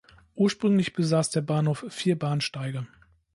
[0.33, 2.87] Ursprünglich besaß der Bahnhof vier Bahnsteige.